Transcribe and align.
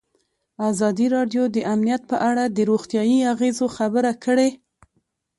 ازادي 0.69 1.07
راډیو 1.15 1.43
د 1.55 1.57
امنیت 1.73 2.01
په 2.11 2.17
اړه 2.29 2.43
د 2.47 2.57
روغتیایي 2.69 3.19
اغېزو 3.33 3.65
خبره 3.77 4.11
کړې. 4.23 4.49